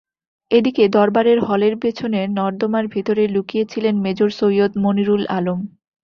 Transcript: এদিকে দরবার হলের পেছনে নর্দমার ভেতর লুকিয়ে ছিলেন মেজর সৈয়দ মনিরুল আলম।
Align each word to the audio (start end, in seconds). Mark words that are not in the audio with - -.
এদিকে 0.51 0.83
দরবার 0.89 1.25
হলের 1.47 1.75
পেছনে 1.77 2.19
নর্দমার 2.37 2.85
ভেতর 2.87 3.17
লুকিয়ে 3.27 3.65
ছিলেন 3.65 3.95
মেজর 4.05 4.29
সৈয়দ 4.39 4.71
মনিরুল 4.83 5.23
আলম। 5.29 5.59